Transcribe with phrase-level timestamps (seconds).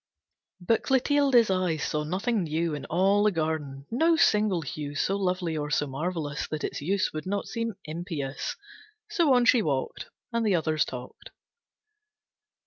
[0.59, 5.55] But Clotilde's eyes saw nothing new In all the garden, no single hue So lovely
[5.55, 8.55] or so marvellous That its use would not seem impious.
[9.11, 11.29] So on she walked, And the others talked.